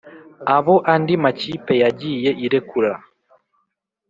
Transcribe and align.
Abo 0.55 0.75
andi 0.93 1.13
makipe 1.23 1.73
yagiye 1.83 2.29
irekura 2.45 2.91